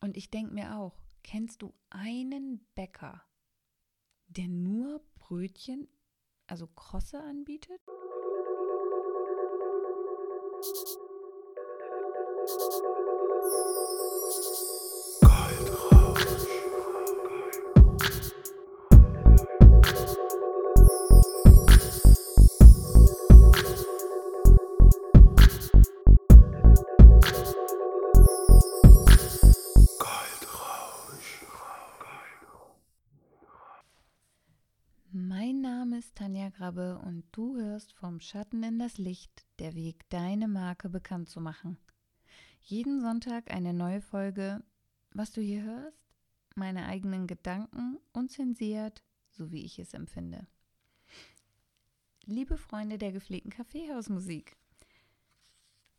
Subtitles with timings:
[0.00, 3.22] Und ich denke mir auch, kennst du einen Bäcker,
[4.28, 5.88] der nur Brötchen,
[6.46, 7.80] also Krosse anbietet?
[37.32, 41.78] Du hörst vom Schatten in das Licht, der Weg, deine Marke bekannt zu machen.
[42.62, 44.62] Jeden Sonntag eine neue Folge.
[45.12, 45.98] Was du hier hörst?
[46.54, 50.46] Meine eigenen Gedanken, unzensiert, so wie ich es empfinde.
[52.24, 54.56] Liebe Freunde der gepflegten Kaffeehausmusik,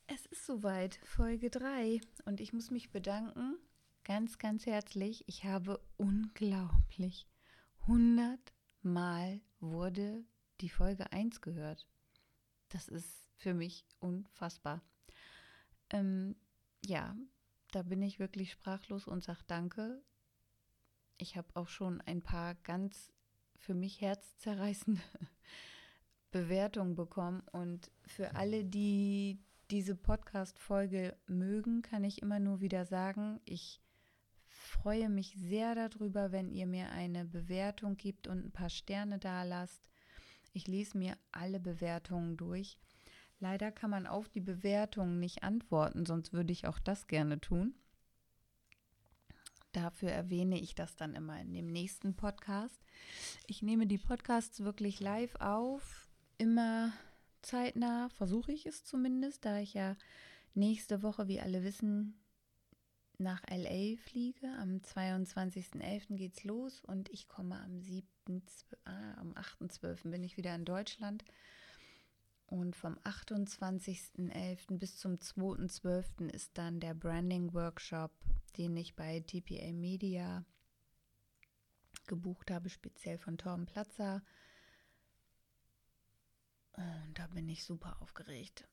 [0.08, 3.56] es ist soweit, Folge 3 und ich muss mich bedanken,
[4.04, 5.24] ganz, ganz herzlich.
[5.28, 7.28] Ich habe unglaublich
[7.84, 8.38] 100
[8.82, 10.26] Mal wurde
[10.62, 11.88] die Folge 1 gehört.
[12.70, 14.82] Das ist für mich unfassbar.
[15.90, 16.36] Ähm,
[16.86, 17.16] ja,
[17.72, 20.02] da bin ich wirklich sprachlos und sage Danke.
[21.18, 23.12] Ich habe auch schon ein paar ganz
[23.58, 25.02] für mich herzzerreißende
[26.32, 27.42] Bewertungen bekommen.
[27.52, 29.40] Und für alle, die
[29.70, 33.82] diese Podcast-Folge mögen, kann ich immer nur wieder sagen, ich
[34.48, 39.44] freue mich sehr darüber, wenn ihr mir eine Bewertung gibt und ein paar Sterne da
[39.44, 39.91] lasst.
[40.54, 42.78] Ich lese mir alle Bewertungen durch.
[43.40, 47.74] Leider kann man auf die Bewertungen nicht antworten, sonst würde ich auch das gerne tun.
[49.72, 52.80] Dafür erwähne ich das dann immer in dem nächsten Podcast.
[53.48, 56.92] Ich nehme die Podcasts wirklich live auf, immer
[57.42, 59.96] zeitnah, versuche ich es zumindest, da ich ja
[60.54, 62.20] nächste Woche, wie alle wissen,
[63.22, 64.48] nach LA fliege.
[64.60, 66.16] Am 22.11.
[66.16, 68.06] geht's los und ich komme am 7.
[68.86, 70.10] Ah, am 8.12.
[70.10, 71.24] bin ich wieder in Deutschland.
[72.48, 74.78] Und vom 28.11.
[74.78, 76.30] bis zum 2.12.
[76.30, 78.12] ist dann der Branding Workshop,
[78.58, 80.44] den ich bei TPA Media
[82.08, 84.22] gebucht habe, speziell von Torben Platzer.
[86.74, 88.68] Und da bin ich super aufgeregt.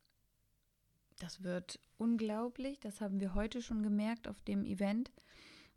[1.19, 2.79] Das wird unglaublich.
[2.81, 5.11] Das haben wir heute schon gemerkt auf dem Event.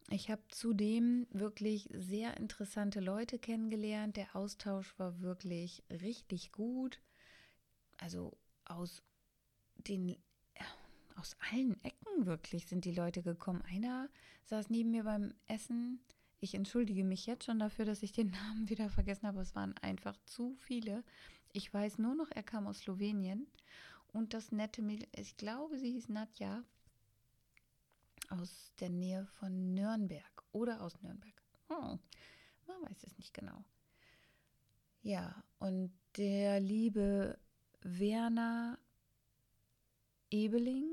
[0.10, 4.18] Ich habe zudem wirklich sehr interessante Leute kennengelernt.
[4.18, 7.00] Der Austausch war wirklich richtig gut.
[7.98, 9.04] Also aus
[9.88, 10.16] den
[11.16, 13.62] aus allen Ecken wirklich sind die Leute gekommen.
[13.64, 14.10] Einer
[14.46, 16.00] saß neben mir beim Essen.
[16.40, 19.42] Ich entschuldige mich jetzt schon dafür, dass ich den Namen wieder vergessen habe.
[19.42, 21.04] Es waren einfach zu viele.
[21.54, 23.48] Ich weiß nur noch, er kam aus Slowenien
[24.14, 26.64] und das nette Mädel, ich glaube, sie hieß Nadja,
[28.30, 31.42] aus der Nähe von Nürnberg oder aus Nürnberg.
[31.68, 32.00] Hm,
[32.68, 33.64] man weiß es nicht genau.
[35.02, 37.38] Ja, und der liebe
[37.82, 38.78] Werner
[40.30, 40.88] Ebeling,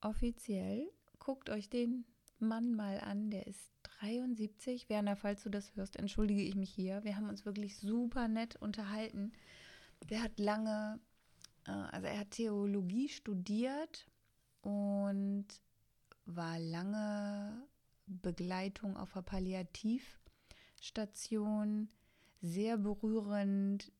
[0.00, 2.06] offiziell, guckt euch den
[2.38, 4.88] Mann mal an, der ist 73.
[4.88, 7.04] Werner, falls du das hörst, entschuldige ich mich hier.
[7.04, 9.32] Wir haben uns wirklich super nett unterhalten.
[10.08, 11.00] Der hat lange
[11.64, 14.06] also er hat Theologie studiert
[14.62, 15.46] und
[16.26, 17.66] war lange
[18.06, 21.88] Begleitung auf der Palliativstation,
[22.40, 23.92] sehr berührend,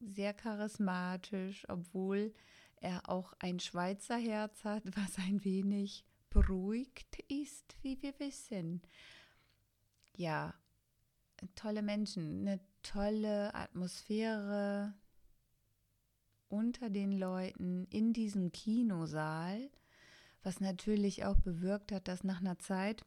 [0.00, 2.32] sehr charismatisch, obwohl
[2.76, 8.82] er auch ein Schweizer Herz hat, was ein wenig beruhigt ist, wie wir wissen.
[10.16, 10.54] Ja,
[11.54, 14.94] tolle Menschen, eine tolle Atmosphäre,
[16.52, 19.70] unter den Leuten in diesem Kinosaal,
[20.42, 23.06] was natürlich auch bewirkt hat, dass nach einer Zeit,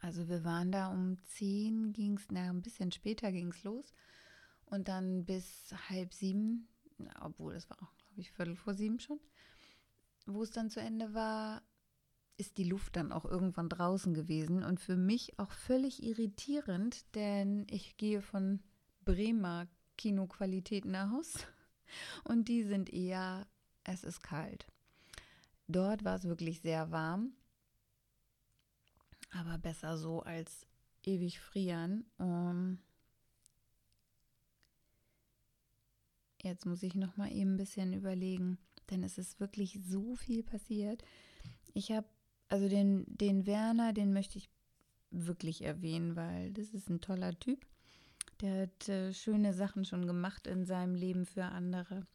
[0.00, 3.94] also wir waren da um 10, ging es, na, ein bisschen später ging es los
[4.66, 6.66] und dann bis halb sieben,
[7.20, 9.20] obwohl es war auch, glaube ich, Viertel vor sieben schon,
[10.26, 11.62] wo es dann zu Ende war,
[12.36, 17.68] ist die Luft dann auch irgendwann draußen gewesen und für mich auch völlig irritierend, denn
[17.70, 18.60] ich gehe von
[19.04, 21.38] Bremer Kinoqualität nach Hause
[22.24, 23.46] und die sind eher,
[23.84, 24.66] es ist kalt.
[25.66, 27.32] Dort war es wirklich sehr warm,
[29.30, 30.66] aber besser so als
[31.04, 32.04] ewig frieren.
[32.18, 32.78] Um,
[36.42, 38.58] jetzt muss ich noch mal eben ein bisschen überlegen,
[38.90, 41.02] denn es ist wirklich so viel passiert.
[41.74, 42.06] Ich habe
[42.48, 44.48] also den den Werner, den möchte ich
[45.10, 47.66] wirklich erwähnen, weil das ist ein toller Typ.
[48.40, 52.06] Der hat äh, schöne Sachen schon gemacht in seinem Leben für andere.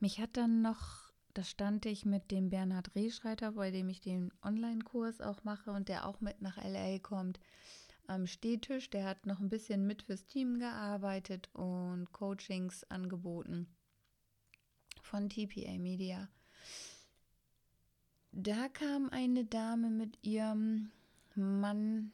[0.00, 4.32] Mich hat dann noch da stand ich mit dem Bernhard Rehschreiter, bei dem ich den
[4.42, 7.38] Online-Kurs auch mache und der auch mit nach LA kommt,
[8.06, 8.90] am Stehtisch.
[8.90, 13.68] Der hat noch ein bisschen mit fürs Team gearbeitet und Coachings angeboten
[15.02, 16.28] von TPA Media.
[18.32, 20.90] Da kam eine Dame mit ihrem
[21.36, 22.12] Mann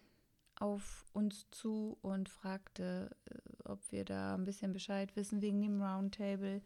[0.57, 5.83] auf uns zu und fragte, äh, ob wir da ein bisschen Bescheid wissen wegen dem
[5.83, 6.63] Roundtable,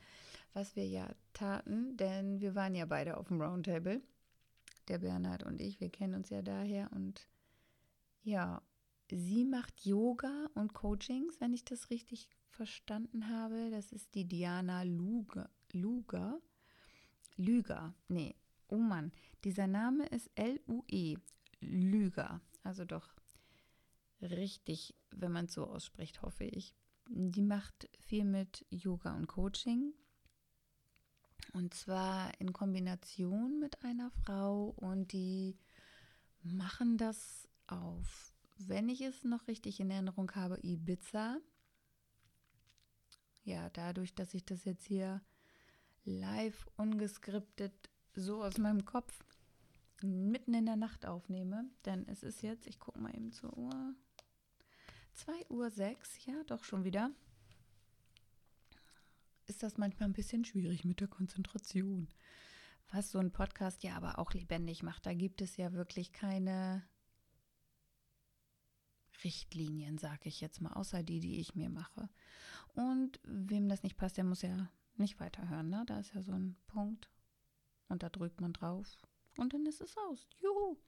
[0.53, 4.01] was wir ja taten, denn wir waren ja beide auf dem Roundtable,
[4.89, 7.29] der Bernhard und ich, wir kennen uns ja daher und
[8.23, 8.63] ja,
[9.11, 13.71] sie macht Yoga und Coachings, wenn ich das richtig verstanden habe.
[13.71, 15.49] Das ist die Diana Luger.
[15.73, 16.41] Luger?
[17.37, 17.95] Lüger.
[18.09, 18.35] Nee,
[18.69, 19.13] oh Mann.
[19.45, 21.17] Dieser Name ist L-U-E.
[21.61, 22.41] Lüger.
[22.63, 23.09] Also doch
[24.23, 26.75] richtig, wenn man es so ausspricht, hoffe ich.
[27.09, 29.95] Die macht viel mit Yoga und Coaching.
[31.53, 35.59] Und zwar in Kombination mit einer Frau und die
[36.43, 41.39] machen das auf, wenn ich es noch richtig in Erinnerung habe, Ibiza.
[43.43, 45.23] Ja, dadurch, dass ich das jetzt hier
[46.05, 49.25] live ungeskriptet so aus meinem Kopf
[50.03, 53.95] mitten in der Nacht aufnehme, denn es ist jetzt, ich gucke mal eben zur Uhr,
[55.21, 57.11] 2 Uhr 6, ja, doch schon wieder,
[59.47, 62.09] ist das manchmal ein bisschen schwierig mit der Konzentration.
[62.91, 65.05] Was so ein Podcast ja aber auch lebendig macht.
[65.05, 66.89] Da gibt es ja wirklich keine
[69.23, 72.09] Richtlinien, sage ich jetzt mal, außer die, die ich mir mache.
[72.73, 75.69] Und wem das nicht passt, der muss ja nicht weiterhören.
[75.69, 75.85] Ne?
[75.87, 77.11] Da ist ja so ein Punkt
[77.89, 78.97] und da drückt man drauf
[79.37, 80.27] und dann ist es aus.
[80.39, 80.79] Juhu!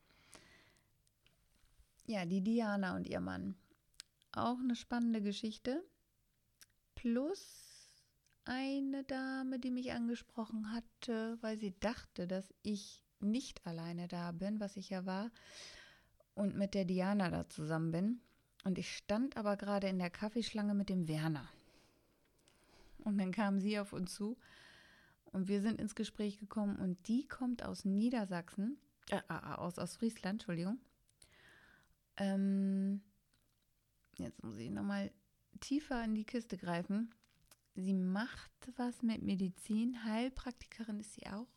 [2.07, 3.57] Ja, die Diana und ihr Mann.
[4.33, 5.83] Auch eine spannende Geschichte.
[6.95, 7.73] Plus
[8.45, 14.59] eine Dame, die mich angesprochen hatte, weil sie dachte, dass ich nicht alleine da bin,
[14.59, 15.31] was ich ja war,
[16.35, 18.21] und mit der Diana da zusammen bin.
[18.65, 21.49] Und ich stand aber gerade in der Kaffeeschlange mit dem Werner.
[22.99, 24.37] Und dann kam sie auf uns zu
[25.27, 28.79] und wir sind ins Gespräch gekommen und die kommt aus Niedersachsen,
[29.11, 30.79] äh, äh, aus, aus Friesland, Entschuldigung.
[32.17, 33.03] Ähm,
[34.19, 35.11] jetzt muss ich nochmal
[35.61, 37.15] tiefer in die Kiste greifen.
[37.75, 41.49] Sie macht was mit Medizin, Heilpraktikerin ist sie auch,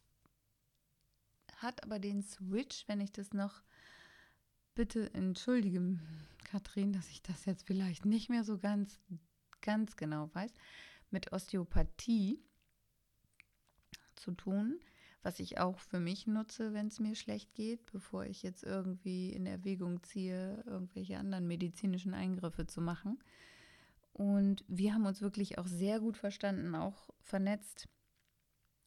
[1.58, 3.62] hat aber den Switch, wenn ich das noch
[4.76, 6.00] bitte entschuldige,
[6.44, 9.00] Katrin, dass ich das jetzt vielleicht nicht mehr so ganz,
[9.62, 10.52] ganz genau weiß,
[11.10, 12.40] mit Osteopathie
[14.16, 14.80] zu tun,
[15.26, 19.34] was ich auch für mich nutze, wenn es mir schlecht geht, bevor ich jetzt irgendwie
[19.34, 23.18] in Erwägung ziehe, irgendwelche anderen medizinischen Eingriffe zu machen.
[24.14, 27.90] Und wir haben uns wirklich auch sehr gut verstanden, auch vernetzt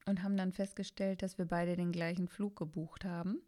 [0.07, 3.43] und haben dann festgestellt, dass wir beide den gleichen Flug gebucht haben.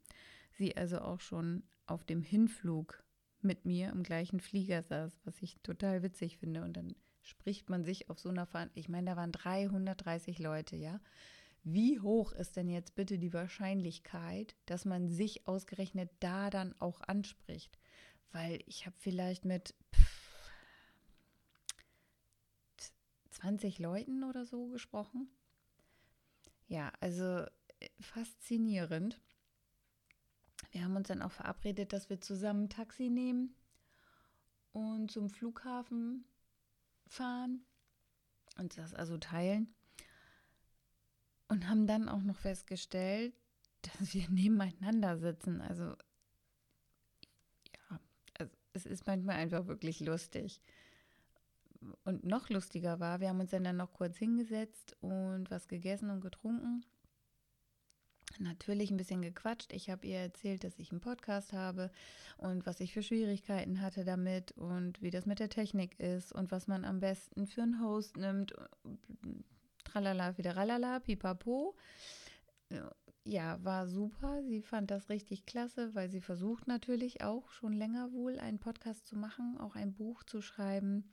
[0.51, 3.05] Sie also auch schon auf dem Hinflug
[3.41, 6.65] mit mir im gleichen Flieger saß, was ich total witzig finde.
[6.65, 10.75] Und dann spricht man sich auf so einer Fahrt, ich meine, da waren 330 Leute,
[10.75, 10.99] ja.
[11.63, 17.01] Wie hoch ist denn jetzt bitte die Wahrscheinlichkeit, dass man sich ausgerechnet da dann auch
[17.03, 17.79] anspricht?
[18.33, 20.51] Weil ich habe vielleicht mit pff,
[23.31, 25.29] 20 Leuten oder so gesprochen.
[26.69, 29.21] Ja, also äh, faszinierend.
[30.73, 33.55] Wir haben uns dann auch verabredet, dass wir zusammen ein Taxi nehmen
[34.73, 36.25] und zum Flughafen
[37.07, 37.65] fahren
[38.57, 39.75] und das also teilen.
[41.51, 43.35] Und haben dann auch noch festgestellt,
[43.83, 45.61] dass wir nebeneinander sitzen.
[45.61, 45.85] Also
[47.75, 48.01] ja,
[48.39, 50.61] also es ist manchmal einfach wirklich lustig.
[52.05, 56.11] Und noch lustiger war, wir haben uns dann, dann noch kurz hingesetzt und was gegessen
[56.11, 56.85] und getrunken
[58.39, 59.73] natürlich ein bisschen gequatscht.
[59.73, 61.91] Ich habe ihr erzählt, dass ich einen Podcast habe
[62.39, 66.51] und was ich für Schwierigkeiten hatte damit und wie das mit der Technik ist und
[66.51, 68.55] was man am besten für einen Host nimmt.
[69.91, 71.75] Tralala, wieder ralala, pipapo.
[73.25, 74.43] Ja, war super.
[74.45, 79.07] Sie fand das richtig klasse, weil sie versucht natürlich auch schon länger wohl einen Podcast
[79.07, 81.13] zu machen, auch ein Buch zu schreiben.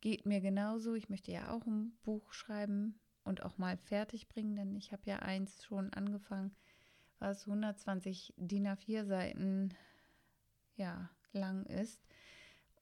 [0.00, 0.94] Geht mir genauso.
[0.94, 5.02] Ich möchte ja auch ein Buch schreiben und auch mal fertig bringen, denn ich habe
[5.06, 6.54] ja eins schon angefangen,
[7.18, 9.70] was 120 DIN A4 Seiten
[10.76, 12.06] ja, lang ist.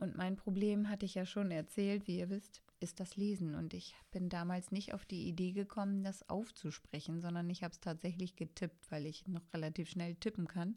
[0.01, 3.55] Und mein Problem hatte ich ja schon erzählt, wie ihr wisst, ist das Lesen.
[3.55, 7.81] Und ich bin damals nicht auf die Idee gekommen, das aufzusprechen, sondern ich habe es
[7.81, 10.77] tatsächlich getippt, weil ich noch relativ schnell tippen kann.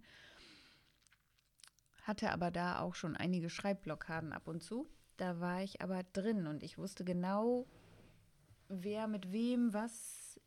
[2.04, 4.88] Hatte aber da auch schon einige Schreibblockaden ab und zu.
[5.18, 7.66] Da war ich aber drin und ich wusste genau,
[8.68, 10.40] wer mit wem was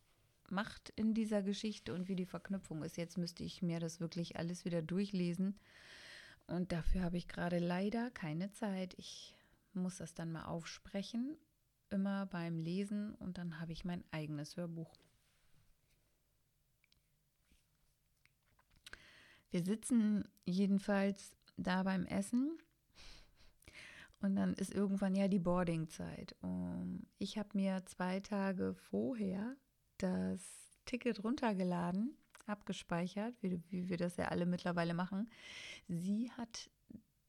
[0.51, 2.97] macht in dieser Geschichte und wie die Verknüpfung ist.
[2.97, 5.59] Jetzt müsste ich mir das wirklich alles wieder durchlesen.
[6.47, 8.95] Und dafür habe ich gerade leider keine Zeit.
[8.97, 9.37] Ich
[9.75, 11.37] muss das dann mal aufsprechen,
[11.91, 14.93] immer beim Lesen und dann habe ich mein eigenes Hörbuch.
[19.51, 22.59] Wir sitzen jedenfalls da beim Essen
[24.21, 26.37] und dann ist irgendwann ja die Boardingzeit.
[27.19, 29.57] Ich habe mir zwei Tage vorher
[29.97, 30.43] das
[30.85, 32.17] Ticket runtergeladen,
[32.47, 35.31] abgespeichert, wie, wie wir das ja alle mittlerweile machen.
[35.87, 36.71] Sie hat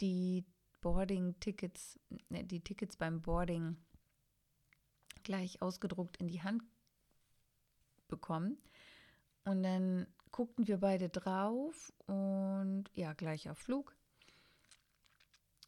[0.01, 0.45] die
[0.81, 1.99] Boarding-Tickets,
[2.29, 3.77] ne, die Tickets beim Boarding
[5.29, 6.63] gleich ausgedruckt in die Hand
[8.07, 8.57] bekommen.
[9.45, 13.95] Und dann guckten wir beide drauf und ja, gleich auf Flug.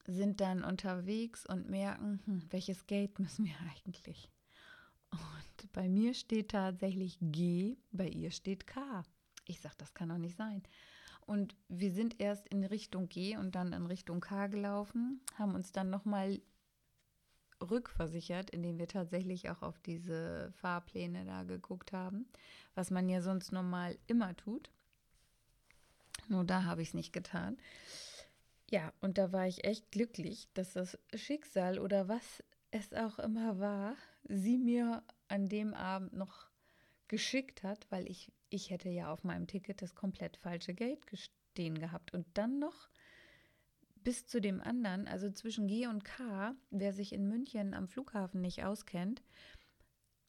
[0.07, 4.31] Sind dann unterwegs und merken, hm, welches Gate müssen wir eigentlich?
[5.11, 9.03] Und bei mir steht tatsächlich G, bei ihr steht K.
[9.45, 10.63] Ich sage, das kann doch nicht sein.
[11.27, 15.71] Und wir sind erst in Richtung G und dann in Richtung K gelaufen, haben uns
[15.71, 16.41] dann nochmal
[17.61, 22.25] rückversichert, indem wir tatsächlich auch auf diese Fahrpläne da geguckt haben,
[22.75, 24.69] was man ja sonst normal immer tut.
[26.27, 27.57] Nur da habe ich es nicht getan.
[28.69, 33.59] Ja, und da war ich echt glücklich, dass das Schicksal oder was es auch immer
[33.59, 36.47] war, sie mir an dem Abend noch
[37.09, 41.77] geschickt hat, weil ich, ich hätte ja auf meinem Ticket das komplett falsche Gate stehen
[41.77, 42.13] gehabt.
[42.13, 42.87] Und dann noch
[44.03, 48.41] bis zu dem anderen, also zwischen G und K, wer sich in München am Flughafen
[48.41, 49.21] nicht auskennt,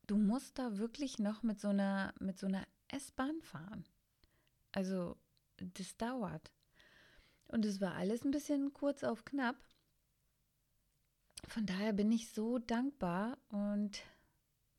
[0.07, 3.85] du musst da wirklich noch mit so einer, mit so einer S-Bahn fahren.
[4.73, 5.17] Also,
[5.57, 6.53] das dauert.
[7.49, 9.57] Und es war alles ein bisschen kurz auf knapp.
[11.47, 14.03] Von daher bin ich so dankbar und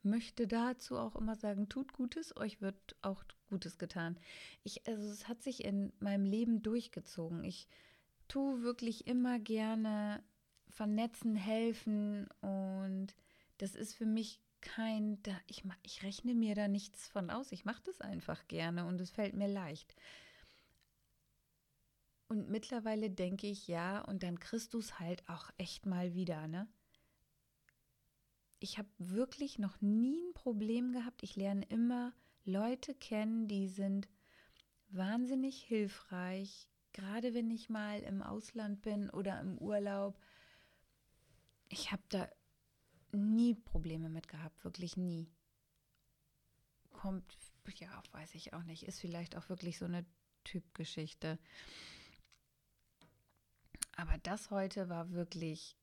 [0.02, 4.20] möchte dazu auch immer sagen, tut Gutes, euch wird auch Gutes getan.
[4.64, 7.44] Ich, also es hat sich in meinem Leben durchgezogen.
[7.44, 7.68] Ich
[8.28, 10.24] tue wirklich immer gerne
[10.70, 13.16] vernetzen, helfen und
[13.58, 17.52] das ist für mich kein, da, ich, ich rechne mir da nichts von aus.
[17.52, 19.94] Ich mache das einfach gerne und es fällt mir leicht.
[22.28, 26.68] Und mittlerweile denke ich, ja, und dann Christus halt auch echt mal wieder, ne?
[28.60, 31.22] Ich habe wirklich noch nie ein Problem gehabt.
[31.22, 32.14] Ich lerne immer
[32.46, 34.08] Leute kennen, die sind
[34.88, 40.18] wahnsinnig hilfreich, gerade wenn ich mal im Ausland bin oder im Urlaub,
[41.70, 42.30] ich habe da
[43.12, 45.30] nie Probleme mit gehabt, wirklich nie.
[46.92, 47.38] Kommt,
[47.76, 50.06] ja, weiß ich auch nicht, ist vielleicht auch wirklich so eine
[50.44, 51.40] Typgeschichte.
[53.96, 55.78] Aber das heute war wirklich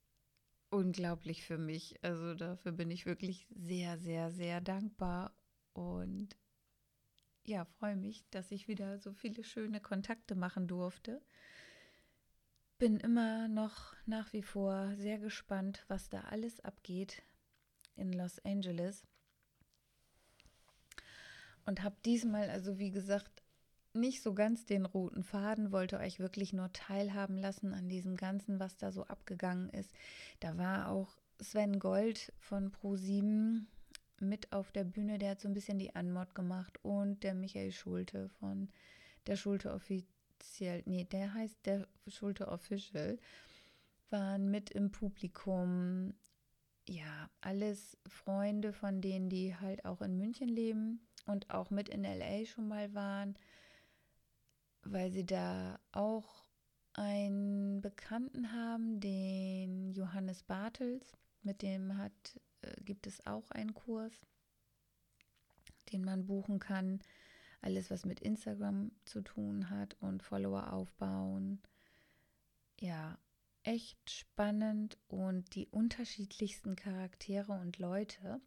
[0.71, 2.03] unglaublich für mich.
[2.03, 5.35] Also dafür bin ich wirklich sehr, sehr, sehr dankbar
[5.73, 6.37] und
[7.45, 11.21] ja, freue mich, dass ich wieder so viele schöne Kontakte machen durfte.
[12.79, 17.23] Bin immer noch nach wie vor sehr gespannt, was da alles abgeht
[17.97, 19.07] in Los Angeles.
[21.67, 23.43] Und habe diesmal, also wie gesagt,
[23.93, 28.61] nicht so ganz den roten Faden, wollte euch wirklich nur teilhaben lassen an diesem Ganzen,
[28.61, 29.93] was da so abgegangen ist.
[30.39, 33.67] Da war auch Sven Gold von Pro7
[34.21, 37.73] mit auf der Bühne, der hat so ein bisschen die Anmod gemacht und der Michael
[37.73, 38.69] Schulte von
[39.27, 43.19] der Schulte offiziell, nee, der heißt der Schulte Official,
[44.11, 46.15] waren mit im Publikum.
[46.89, 52.03] Ja, alles Freunde von denen, die halt auch in München leben und auch mit in
[52.03, 53.37] LA schon mal waren,
[54.83, 56.45] weil sie da auch
[56.95, 62.41] einen Bekannten haben, den Johannes Bartels, mit dem hat
[62.85, 64.13] gibt es auch einen Kurs,
[65.93, 67.01] den man buchen kann.
[67.61, 71.61] Alles, was mit Instagram zu tun hat und Follower aufbauen.
[72.81, 73.19] Ja,
[73.63, 78.41] echt spannend und die unterschiedlichsten Charaktere und Leute.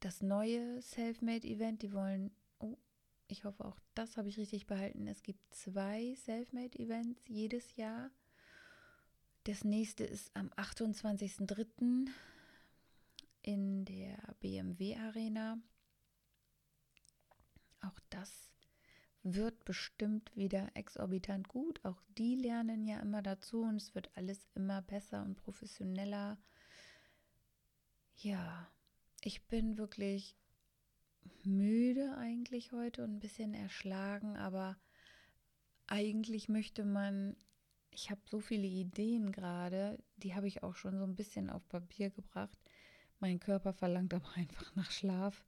[0.00, 2.76] Das neue Selfmade-Event, die wollen, oh,
[3.28, 5.06] ich hoffe auch das habe ich richtig behalten.
[5.06, 8.10] Es gibt zwei Selfmade-Events jedes Jahr
[9.44, 12.08] das nächste ist am 28.03.
[13.42, 15.58] in der BMW Arena.
[17.80, 18.50] Auch das
[19.22, 21.84] wird bestimmt wieder exorbitant gut.
[21.84, 26.38] Auch die lernen ja immer dazu und es wird alles immer besser und professioneller.
[28.16, 28.70] Ja,
[29.22, 30.36] ich bin wirklich
[31.42, 34.78] müde eigentlich heute und ein bisschen erschlagen, aber
[35.86, 37.36] eigentlich möchte man
[37.94, 41.66] ich habe so viele Ideen gerade, die habe ich auch schon so ein bisschen auf
[41.68, 42.58] Papier gebracht.
[43.20, 45.44] Mein Körper verlangt aber einfach nach Schlaf.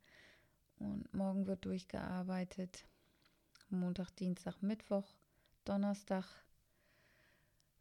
[0.78, 2.86] Und morgen wird durchgearbeitet.
[3.70, 5.14] Montag, Dienstag, Mittwoch,
[5.64, 6.26] Donnerstag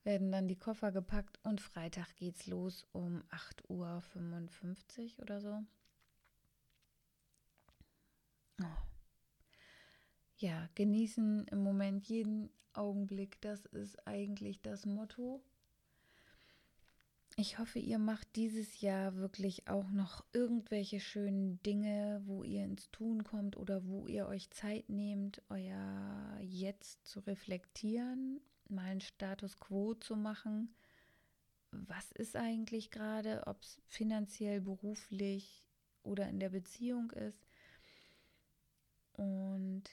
[0.03, 5.63] werden dann die Koffer gepackt und Freitag geht's los um 8.55 Uhr oder so.
[8.61, 8.94] Oh.
[10.45, 13.41] Ja, genießen im Moment jeden Augenblick.
[13.41, 15.41] Das ist eigentlich das Motto.
[17.35, 22.91] Ich hoffe, ihr macht dieses Jahr wirklich auch noch irgendwelche schönen Dinge, wo ihr ins
[22.91, 29.59] Tun kommt oder wo ihr euch Zeit nehmt, euer Jetzt zu reflektieren, mal einen Status
[29.59, 30.75] quo zu machen.
[31.71, 35.65] Was ist eigentlich gerade, ob es finanziell, beruflich
[36.03, 37.43] oder in der Beziehung ist?
[39.13, 39.85] Und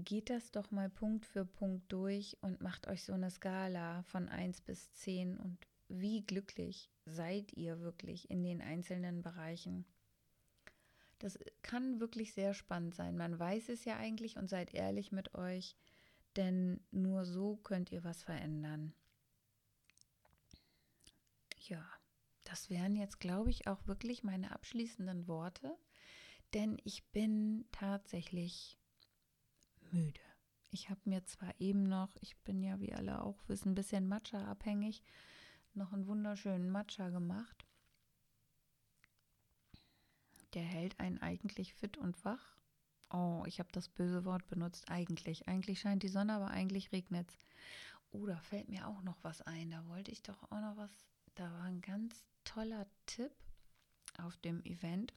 [0.00, 4.28] geht das doch mal Punkt für Punkt durch und macht euch so eine Skala von
[4.28, 9.84] 1 bis 10 und wie glücklich seid ihr wirklich in den einzelnen Bereichen.
[11.18, 13.16] Das kann wirklich sehr spannend sein.
[13.16, 15.76] Man weiß es ja eigentlich und seid ehrlich mit euch,
[16.36, 18.94] denn nur so könnt ihr was verändern.
[21.68, 21.84] Ja,
[22.44, 25.76] das wären jetzt, glaube ich, auch wirklich meine abschließenden Worte,
[26.54, 28.79] denn ich bin tatsächlich
[29.92, 30.20] müde.
[30.70, 34.06] Ich habe mir zwar eben noch, ich bin ja, wie alle auch wissen, ein bisschen
[34.06, 35.02] Matcha abhängig,
[35.74, 37.66] noch einen wunderschönen Matcha gemacht.
[40.54, 42.56] Der hält einen eigentlich fit und wach.
[43.10, 45.48] Oh, ich habe das böse Wort benutzt, eigentlich.
[45.48, 47.38] Eigentlich scheint die Sonne, aber eigentlich regnet es.
[48.12, 49.70] Oh, da fällt mir auch noch was ein.
[49.70, 50.90] Da wollte ich doch auch noch was.
[51.34, 53.32] Da war ein ganz toller Tipp
[54.18, 55.12] auf dem Event.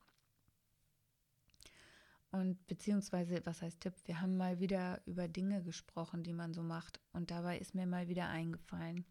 [2.34, 3.94] Und beziehungsweise, was heißt Tipp?
[4.04, 7.00] Wir haben mal wieder über Dinge gesprochen, die man so macht.
[7.14, 9.06] Und dabei ist mir mal wieder eingefallen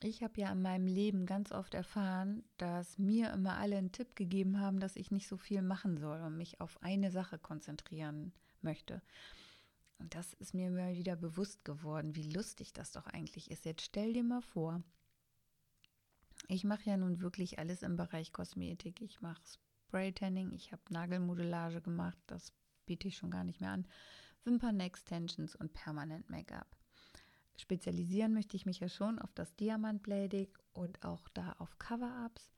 [0.00, 4.14] ich habe ja in meinem Leben ganz oft erfahren, dass mir immer alle einen Tipp
[4.14, 8.32] gegeben haben, dass ich nicht so viel machen soll und mich auf eine Sache konzentrieren
[8.62, 9.02] möchte.
[9.98, 13.64] Und das ist mir mal wieder bewusst geworden, wie lustig das doch eigentlich ist.
[13.64, 14.82] Jetzt stell dir mal vor,
[16.46, 19.00] ich mache ja nun wirklich alles im Bereich Kosmetik.
[19.00, 19.42] Ich mache
[19.88, 22.52] Spray-Tanning, ich habe Nagelmodellage gemacht, das
[22.86, 23.86] biete ich schon gar nicht mehr an.
[24.44, 26.78] Wimpern-Extensions und Permanent Make-up
[27.60, 32.50] spezialisieren möchte ich mich ja schon auf das Diamantblading und auch da auf Cover-Ups.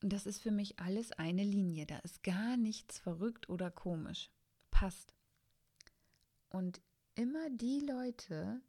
[0.00, 1.86] Das ist für mich alles eine Linie.
[1.86, 4.30] Da ist gar nichts verrückt oder komisch.
[4.70, 5.14] Passt.
[6.48, 6.80] Und
[7.14, 8.62] immer die Leute,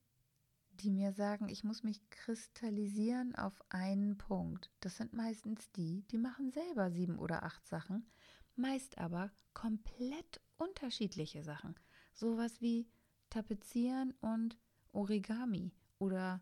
[0.82, 6.18] die mir sagen, ich muss mich kristallisieren auf einen Punkt, das sind meistens die, die
[6.18, 8.10] machen selber sieben oder acht Sachen,
[8.56, 11.76] meist aber komplett unterschiedliche Sachen.
[12.14, 12.88] Sowas wie
[13.30, 14.58] tapezieren und
[14.92, 16.42] Origami oder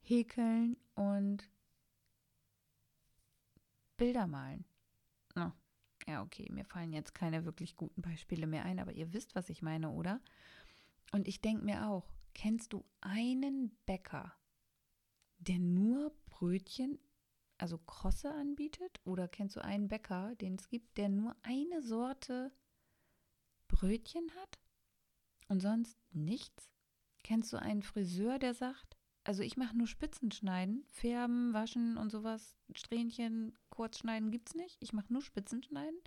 [0.00, 1.48] Häkeln und
[3.96, 4.64] Bilder malen.
[5.36, 5.50] Oh,
[6.06, 9.48] ja, okay, mir fallen jetzt keine wirklich guten Beispiele mehr ein, aber ihr wisst, was
[9.48, 10.20] ich meine, oder?
[11.12, 14.34] Und ich denke mir auch, kennst du einen Bäcker,
[15.38, 16.98] der nur Brötchen,
[17.58, 19.00] also Krosse anbietet?
[19.04, 22.52] Oder kennst du einen Bäcker, den es gibt, der nur eine Sorte
[23.68, 24.58] Brötchen hat
[25.48, 26.70] und sonst nichts?
[27.22, 32.10] Kennst du einen Friseur, der sagt, also ich mache nur Spitzen schneiden, färben, waschen und
[32.10, 34.76] sowas, Strähnchen, kurz schneiden gibt's nicht.
[34.80, 36.00] Ich mache nur Spitzen schneiden.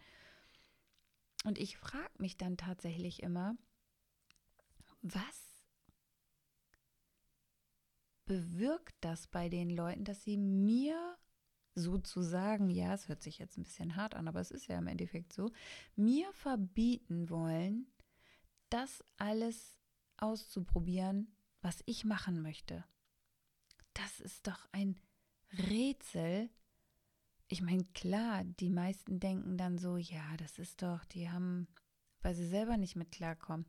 [1.46, 3.56] Und ich frage mich dann tatsächlich immer,
[5.02, 5.55] was
[8.26, 11.18] bewirkt das bei den Leuten, dass sie mir
[11.76, 14.88] sozusagen, ja, es hört sich jetzt ein bisschen hart an, aber es ist ja im
[14.88, 15.52] Endeffekt so,
[15.96, 17.88] mir verbieten wollen,
[18.70, 19.78] das alles
[20.18, 22.86] auszuprobieren, was ich machen möchte.
[23.94, 25.00] Das ist doch ein
[25.70, 26.50] Rätsel.
[27.48, 31.68] Ich meine, klar, die meisten denken dann so, ja, das ist doch, die haben,
[32.22, 33.66] weil sie selber nicht mit klarkommen.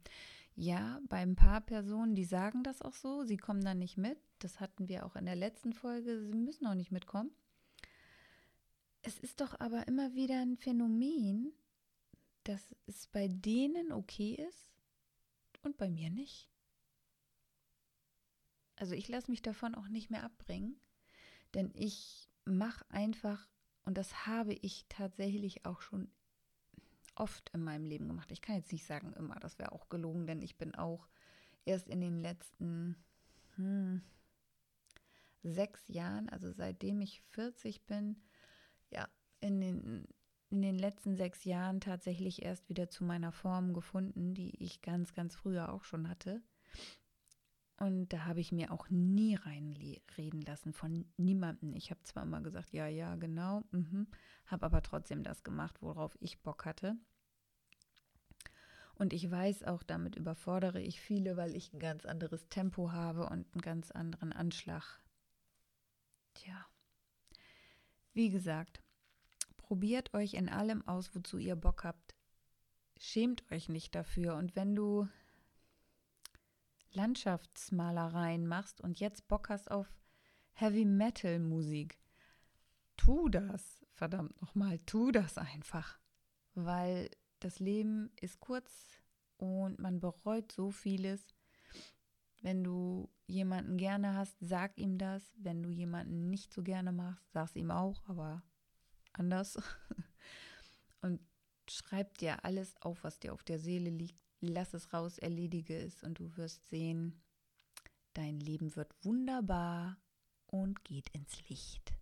[0.58, 4.18] Ja, bei ein paar Personen, die sagen das auch so, sie kommen dann nicht mit.
[4.38, 7.30] Das hatten wir auch in der letzten Folge, sie müssen auch nicht mitkommen.
[9.02, 11.52] Es ist doch aber immer wieder ein Phänomen,
[12.44, 14.72] dass es bei denen okay ist
[15.62, 16.48] und bei mir nicht.
[18.76, 20.80] Also ich lasse mich davon auch nicht mehr abbringen,
[21.52, 23.46] denn ich mache einfach,
[23.84, 26.10] und das habe ich tatsächlich auch schon
[27.16, 28.30] oft in meinem Leben gemacht.
[28.30, 31.08] Ich kann jetzt nicht sagen immer, das wäre auch gelogen, denn ich bin auch
[31.64, 32.96] erst in den letzten
[33.56, 34.02] hm,
[35.42, 38.22] sechs Jahren, also seitdem ich 40 bin,
[38.90, 39.08] ja,
[39.40, 40.06] in den
[40.50, 45.12] in den letzten sechs Jahren tatsächlich erst wieder zu meiner Form gefunden, die ich ganz,
[45.12, 46.40] ganz früher auch schon hatte.
[47.78, 51.74] Und da habe ich mir auch nie reinreden lassen von niemandem.
[51.74, 54.06] Ich habe zwar immer gesagt, ja, ja, genau, mhm,
[54.46, 56.96] habe aber trotzdem das gemacht, worauf ich Bock hatte.
[58.94, 63.24] Und ich weiß auch, damit überfordere ich viele, weil ich ein ganz anderes Tempo habe
[63.24, 65.00] und einen ganz anderen Anschlag.
[66.32, 66.66] Tja.
[68.14, 68.82] Wie gesagt,
[69.58, 72.14] probiert euch in allem aus, wozu ihr Bock habt.
[72.98, 74.36] Schämt euch nicht dafür.
[74.36, 75.06] Und wenn du
[76.96, 79.86] Landschaftsmalereien machst und jetzt Bock hast auf
[80.52, 81.98] Heavy Metal Musik,
[82.96, 83.84] tu das.
[83.92, 85.98] Verdammt nochmal, tu das einfach.
[86.54, 88.86] Weil das Leben ist kurz
[89.36, 91.34] und man bereut so vieles.
[92.40, 95.34] Wenn du jemanden gerne hast, sag ihm das.
[95.36, 98.42] Wenn du jemanden nicht so gerne machst, sag es ihm auch, aber
[99.12, 99.58] anders.
[101.02, 101.20] und
[101.68, 104.25] schreib dir alles auf, was dir auf der Seele liegt.
[104.40, 107.22] Lass es raus, erledige es und du wirst sehen,
[108.12, 109.98] dein Leben wird wunderbar
[110.46, 111.94] und geht ins Licht.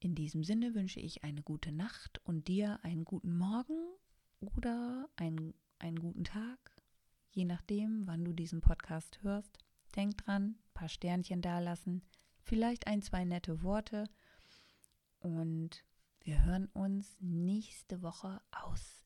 [0.00, 3.76] In diesem Sinne wünsche ich eine gute Nacht und dir einen guten Morgen
[4.40, 6.58] oder einen, einen guten Tag,
[7.30, 9.58] je nachdem, wann du diesen Podcast hörst.
[9.94, 12.02] Denk dran, ein paar Sternchen dalassen,
[12.42, 14.08] vielleicht ein, zwei nette Worte
[15.18, 15.84] und
[16.22, 19.04] wir hören uns nächste Woche aus